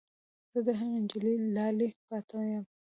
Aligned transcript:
زه 0.53 0.59
د 0.65 0.69
هغې 0.79 0.97
نجلۍ 1.03 1.35
لالی 1.55 1.89
پاتې 2.07 2.39
یم 2.51 2.65